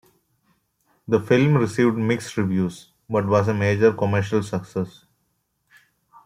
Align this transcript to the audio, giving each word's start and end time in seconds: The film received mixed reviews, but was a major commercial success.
The 1.07 1.19
film 1.19 1.57
received 1.57 1.95
mixed 1.95 2.35
reviews, 2.35 2.89
but 3.07 3.27
was 3.27 3.47
a 3.47 3.53
major 3.53 3.93
commercial 3.93 4.41
success. 4.41 5.05